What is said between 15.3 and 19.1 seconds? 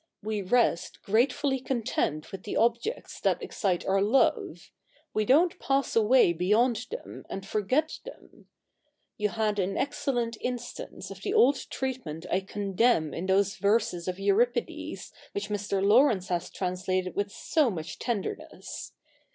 which Mr. Laurence has translated with so much tenderness.